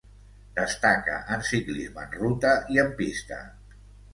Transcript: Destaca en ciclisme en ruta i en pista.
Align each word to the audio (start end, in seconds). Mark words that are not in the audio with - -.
Destaca 0.59 1.17
en 1.35 1.45
ciclisme 1.49 2.07
en 2.07 2.17
ruta 2.23 2.57
i 2.77 2.83
en 2.85 2.91
pista. 3.03 3.39